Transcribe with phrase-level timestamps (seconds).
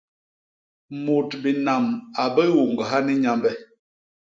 [1.03, 1.85] Mut binam
[2.21, 3.51] a biuñgha ni Nyambe.